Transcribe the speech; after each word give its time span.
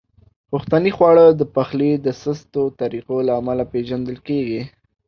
پښتني 0.51 0.91
خواړه 0.97 1.25
د 1.31 1.41
پخلي 1.55 1.91
د 2.05 2.07
سستو 2.21 2.63
طریقو 2.81 3.17
له 3.27 3.31
امله 3.39 3.63
پیژندل 3.73 4.17
کیږي. 4.27 4.61